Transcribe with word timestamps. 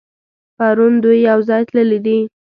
پرون 0.57 0.93
دوی 1.03 1.17
يوځای 1.29 1.63
تللي 1.69 1.99
دي. 2.05 2.19